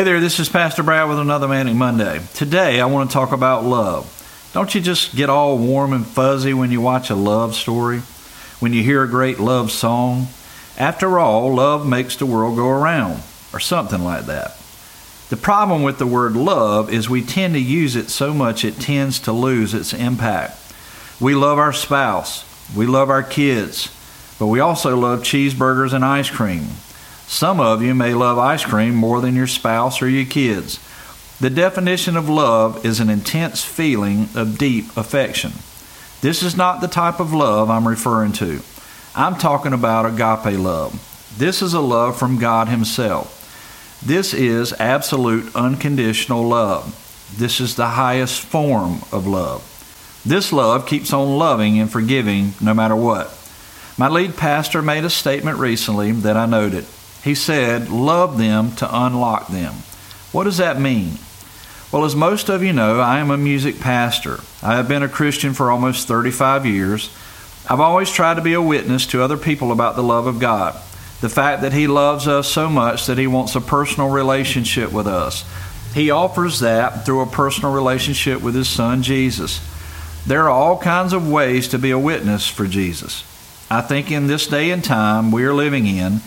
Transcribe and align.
Hey 0.00 0.04
there, 0.04 0.20
this 0.20 0.40
is 0.40 0.48
Pastor 0.48 0.82
Brad 0.82 1.10
with 1.10 1.18
another 1.18 1.46
Manning 1.46 1.76
Monday. 1.76 2.22
Today 2.32 2.80
I 2.80 2.86
want 2.86 3.10
to 3.10 3.12
talk 3.12 3.32
about 3.32 3.66
love. 3.66 4.50
Don't 4.54 4.74
you 4.74 4.80
just 4.80 5.14
get 5.14 5.28
all 5.28 5.58
warm 5.58 5.92
and 5.92 6.06
fuzzy 6.06 6.54
when 6.54 6.70
you 6.70 6.80
watch 6.80 7.10
a 7.10 7.14
love 7.14 7.54
story? 7.54 7.98
When 8.60 8.72
you 8.72 8.82
hear 8.82 9.02
a 9.02 9.08
great 9.10 9.38
love 9.38 9.70
song? 9.70 10.28
After 10.78 11.18
all, 11.18 11.54
love 11.54 11.86
makes 11.86 12.16
the 12.16 12.24
world 12.24 12.56
go 12.56 12.66
around, 12.70 13.22
or 13.52 13.60
something 13.60 14.02
like 14.02 14.24
that. 14.24 14.56
The 15.28 15.36
problem 15.36 15.82
with 15.82 15.98
the 15.98 16.06
word 16.06 16.34
love 16.34 16.90
is 16.90 17.10
we 17.10 17.20
tend 17.20 17.52
to 17.52 17.60
use 17.60 17.94
it 17.94 18.08
so 18.08 18.32
much 18.32 18.64
it 18.64 18.80
tends 18.80 19.20
to 19.20 19.32
lose 19.32 19.74
its 19.74 19.92
impact. 19.92 20.58
We 21.20 21.34
love 21.34 21.58
our 21.58 21.74
spouse, 21.74 22.46
we 22.74 22.86
love 22.86 23.10
our 23.10 23.22
kids, 23.22 23.94
but 24.38 24.46
we 24.46 24.60
also 24.60 24.96
love 24.96 25.20
cheeseburgers 25.20 25.92
and 25.92 26.06
ice 26.06 26.30
cream. 26.30 26.68
Some 27.30 27.60
of 27.60 27.80
you 27.80 27.94
may 27.94 28.12
love 28.12 28.38
ice 28.38 28.64
cream 28.64 28.96
more 28.96 29.20
than 29.20 29.36
your 29.36 29.46
spouse 29.46 30.02
or 30.02 30.08
your 30.08 30.26
kids. 30.26 30.80
The 31.40 31.48
definition 31.48 32.16
of 32.16 32.28
love 32.28 32.84
is 32.84 32.98
an 32.98 33.08
intense 33.08 33.62
feeling 33.62 34.28
of 34.34 34.58
deep 34.58 34.96
affection. 34.96 35.52
This 36.22 36.42
is 36.42 36.56
not 36.56 36.80
the 36.80 36.88
type 36.88 37.20
of 37.20 37.32
love 37.32 37.70
I'm 37.70 37.86
referring 37.86 38.32
to. 38.32 38.62
I'm 39.14 39.36
talking 39.36 39.72
about 39.72 40.06
agape 40.06 40.58
love. 40.58 41.32
This 41.38 41.62
is 41.62 41.72
a 41.72 41.80
love 41.80 42.18
from 42.18 42.40
God 42.40 42.66
Himself. 42.66 44.02
This 44.04 44.34
is 44.34 44.72
absolute 44.72 45.54
unconditional 45.54 46.42
love. 46.42 47.32
This 47.38 47.60
is 47.60 47.76
the 47.76 47.90
highest 47.90 48.40
form 48.40 49.02
of 49.12 49.28
love. 49.28 49.62
This 50.26 50.52
love 50.52 50.84
keeps 50.84 51.12
on 51.12 51.38
loving 51.38 51.78
and 51.78 51.90
forgiving 51.90 52.54
no 52.60 52.74
matter 52.74 52.96
what. 52.96 53.32
My 53.96 54.08
lead 54.08 54.36
pastor 54.36 54.82
made 54.82 55.04
a 55.04 55.10
statement 55.10 55.58
recently 55.58 56.10
that 56.10 56.36
I 56.36 56.46
noted. 56.46 56.86
He 57.22 57.34
said, 57.34 57.90
Love 57.90 58.38
them 58.38 58.74
to 58.76 58.88
unlock 58.90 59.48
them. 59.48 59.74
What 60.32 60.44
does 60.44 60.58
that 60.58 60.80
mean? 60.80 61.18
Well, 61.92 62.04
as 62.04 62.14
most 62.14 62.48
of 62.48 62.62
you 62.62 62.72
know, 62.72 63.00
I 63.00 63.18
am 63.18 63.30
a 63.30 63.36
music 63.36 63.80
pastor. 63.80 64.38
I 64.62 64.76
have 64.76 64.86
been 64.86 65.02
a 65.02 65.08
Christian 65.08 65.54
for 65.54 65.70
almost 65.70 66.06
35 66.06 66.64
years. 66.64 67.10
I've 67.68 67.80
always 67.80 68.10
tried 68.10 68.34
to 68.34 68.42
be 68.42 68.52
a 68.52 68.62
witness 68.62 69.06
to 69.08 69.22
other 69.22 69.36
people 69.36 69.72
about 69.72 69.96
the 69.96 70.02
love 70.02 70.26
of 70.26 70.38
God. 70.38 70.74
The 71.20 71.28
fact 71.28 71.62
that 71.62 71.72
He 71.72 71.86
loves 71.88 72.28
us 72.28 72.48
so 72.48 72.68
much 72.68 73.06
that 73.06 73.18
He 73.18 73.26
wants 73.26 73.56
a 73.56 73.60
personal 73.60 74.08
relationship 74.08 74.92
with 74.92 75.08
us. 75.08 75.44
He 75.92 76.10
offers 76.10 76.60
that 76.60 77.04
through 77.04 77.22
a 77.22 77.26
personal 77.26 77.74
relationship 77.74 78.40
with 78.40 78.54
His 78.54 78.68
Son, 78.68 79.02
Jesus. 79.02 79.60
There 80.26 80.44
are 80.44 80.50
all 80.50 80.78
kinds 80.78 81.12
of 81.12 81.28
ways 81.28 81.68
to 81.68 81.78
be 81.78 81.90
a 81.90 81.98
witness 81.98 82.46
for 82.46 82.66
Jesus. 82.66 83.24
I 83.68 83.80
think 83.80 84.10
in 84.10 84.26
this 84.26 84.46
day 84.46 84.70
and 84.70 84.82
time 84.82 85.32
we 85.32 85.44
are 85.44 85.54
living 85.54 85.86
in, 85.86 86.20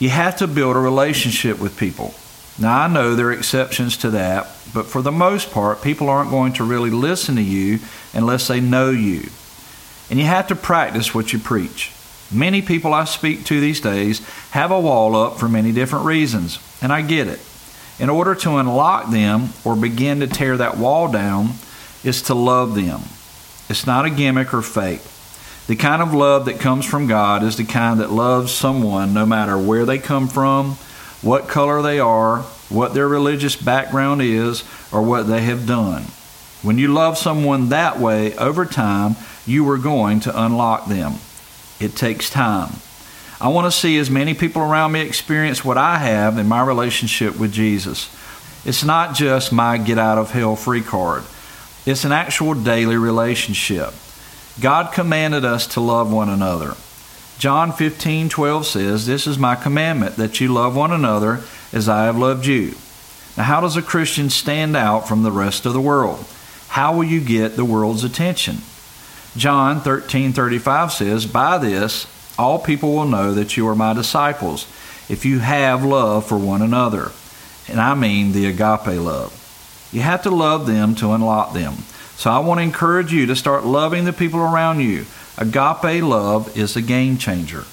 you 0.00 0.08
have 0.08 0.36
to 0.38 0.48
build 0.48 0.74
a 0.74 0.80
relationship 0.80 1.60
with 1.60 1.78
people. 1.78 2.14
Now, 2.58 2.80
I 2.80 2.88
know 2.88 3.14
there 3.14 3.28
are 3.28 3.32
exceptions 3.32 3.96
to 3.98 4.10
that, 4.10 4.48
but 4.74 4.86
for 4.86 5.02
the 5.02 5.12
most 5.12 5.52
part, 5.52 5.82
people 5.82 6.08
aren't 6.08 6.30
going 6.30 6.54
to 6.54 6.64
really 6.64 6.90
listen 6.90 7.36
to 7.36 7.42
you 7.42 7.78
unless 8.12 8.48
they 8.48 8.60
know 8.60 8.90
you. 8.90 9.28
And 10.10 10.18
you 10.18 10.24
have 10.24 10.48
to 10.48 10.56
practice 10.56 11.14
what 11.14 11.32
you 11.32 11.38
preach. 11.38 11.92
Many 12.32 12.62
people 12.62 12.94
I 12.94 13.04
speak 13.04 13.44
to 13.44 13.60
these 13.60 13.80
days 13.80 14.26
have 14.50 14.70
a 14.70 14.80
wall 14.80 15.14
up 15.14 15.38
for 15.38 15.48
many 15.48 15.70
different 15.70 16.06
reasons, 16.06 16.58
and 16.82 16.92
I 16.92 17.02
get 17.02 17.28
it. 17.28 17.40
In 17.98 18.08
order 18.08 18.34
to 18.36 18.56
unlock 18.56 19.10
them 19.10 19.50
or 19.64 19.76
begin 19.76 20.20
to 20.20 20.26
tear 20.26 20.56
that 20.56 20.78
wall 20.78 21.10
down, 21.10 21.50
is 22.02 22.22
to 22.22 22.34
love 22.34 22.74
them. 22.74 23.00
It's 23.68 23.86
not 23.86 24.06
a 24.06 24.10
gimmick 24.10 24.54
or 24.54 24.62
fake. 24.62 25.02
The 25.70 25.76
kind 25.76 26.02
of 26.02 26.12
love 26.12 26.46
that 26.46 26.58
comes 26.58 26.84
from 26.84 27.06
God 27.06 27.44
is 27.44 27.56
the 27.56 27.64
kind 27.64 28.00
that 28.00 28.10
loves 28.10 28.50
someone 28.50 29.14
no 29.14 29.24
matter 29.24 29.56
where 29.56 29.86
they 29.86 29.98
come 29.98 30.26
from, 30.26 30.72
what 31.22 31.46
color 31.46 31.80
they 31.80 32.00
are, 32.00 32.40
what 32.70 32.92
their 32.92 33.06
religious 33.06 33.54
background 33.54 34.20
is, 34.20 34.64
or 34.90 35.00
what 35.00 35.28
they 35.28 35.42
have 35.42 35.68
done. 35.68 36.06
When 36.62 36.76
you 36.76 36.92
love 36.92 37.16
someone 37.16 37.68
that 37.68 38.00
way, 38.00 38.36
over 38.36 38.66
time, 38.66 39.14
you 39.46 39.70
are 39.70 39.78
going 39.78 40.18
to 40.22 40.42
unlock 40.44 40.88
them. 40.88 41.18
It 41.78 41.94
takes 41.94 42.30
time. 42.30 42.72
I 43.40 43.46
want 43.46 43.72
to 43.72 43.78
see 43.78 43.96
as 43.96 44.10
many 44.10 44.34
people 44.34 44.62
around 44.62 44.90
me 44.90 45.02
experience 45.02 45.64
what 45.64 45.78
I 45.78 45.98
have 45.98 46.36
in 46.36 46.48
my 46.48 46.64
relationship 46.64 47.38
with 47.38 47.52
Jesus. 47.52 48.10
It's 48.64 48.82
not 48.82 49.14
just 49.14 49.52
my 49.52 49.78
get 49.78 49.98
out 49.98 50.18
of 50.18 50.32
hell 50.32 50.56
free 50.56 50.82
card, 50.82 51.22
it's 51.86 52.04
an 52.04 52.10
actual 52.10 52.54
daily 52.54 52.96
relationship. 52.96 53.94
God 54.58 54.92
commanded 54.92 55.44
us 55.44 55.66
to 55.68 55.80
love 55.80 56.12
one 56.12 56.28
another. 56.28 56.74
John 57.38 57.72
15, 57.72 58.28
12 58.28 58.66
says, 58.66 59.06
This 59.06 59.26
is 59.26 59.38
my 59.38 59.54
commandment, 59.54 60.16
that 60.16 60.40
you 60.40 60.52
love 60.52 60.76
one 60.76 60.92
another 60.92 61.40
as 61.72 61.88
I 61.88 62.04
have 62.04 62.18
loved 62.18 62.46
you. 62.46 62.74
Now, 63.36 63.44
how 63.44 63.60
does 63.60 63.76
a 63.76 63.82
Christian 63.82 64.28
stand 64.28 64.76
out 64.76 65.08
from 65.08 65.22
the 65.22 65.32
rest 65.32 65.64
of 65.64 65.72
the 65.72 65.80
world? 65.80 66.26
How 66.68 66.94
will 66.94 67.04
you 67.04 67.20
get 67.20 67.56
the 67.56 67.64
world's 67.64 68.04
attention? 68.04 68.58
John 69.36 69.80
13, 69.80 70.32
35 70.32 70.92
says, 70.92 71.26
By 71.26 71.58
this 71.58 72.06
all 72.38 72.58
people 72.58 72.94
will 72.94 73.06
know 73.06 73.32
that 73.34 73.56
you 73.56 73.66
are 73.68 73.74
my 73.74 73.92
disciples, 73.92 74.66
if 75.08 75.24
you 75.24 75.40
have 75.40 75.84
love 75.84 76.26
for 76.26 76.38
one 76.38 76.62
another. 76.62 77.12
And 77.68 77.80
I 77.80 77.94
mean 77.94 78.32
the 78.32 78.46
agape 78.46 79.00
love. 79.00 79.36
You 79.92 80.00
have 80.00 80.22
to 80.22 80.30
love 80.30 80.66
them 80.66 80.94
to 80.96 81.12
unlock 81.12 81.52
them. 81.52 81.74
So 82.20 82.30
I 82.30 82.38
want 82.40 82.58
to 82.58 82.62
encourage 82.62 83.14
you 83.14 83.24
to 83.24 83.34
start 83.34 83.64
loving 83.64 84.04
the 84.04 84.12
people 84.12 84.40
around 84.40 84.80
you. 84.80 85.06
Agape 85.38 86.02
love 86.02 86.54
is 86.54 86.76
a 86.76 86.82
game 86.82 87.16
changer. 87.16 87.64